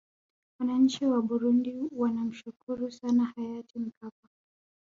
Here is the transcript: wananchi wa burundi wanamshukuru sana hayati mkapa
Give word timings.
wananchi 0.59 1.05
wa 1.05 1.21
burundi 1.21 1.77
wanamshukuru 1.91 2.91
sana 2.91 3.25
hayati 3.35 3.79
mkapa 3.79 4.29